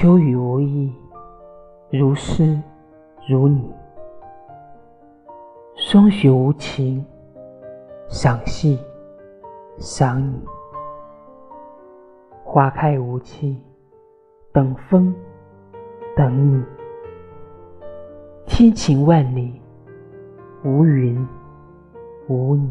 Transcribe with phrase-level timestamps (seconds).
[0.00, 0.94] 秋雨无意，
[1.90, 2.56] 如诗
[3.28, 3.68] 如你。
[5.74, 7.04] 霜雪无情，
[8.08, 8.78] 赏戏
[9.76, 10.40] 赏你。
[12.44, 13.60] 花开无期，
[14.52, 15.12] 等风
[16.16, 16.64] 等你。
[18.46, 19.60] 天晴万里，
[20.64, 21.26] 无云
[22.28, 22.70] 无你。